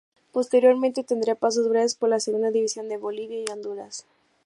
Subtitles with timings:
[0.31, 4.07] Posteriormente tendría pasos breves por la segunda división de Bolivia y Honduras.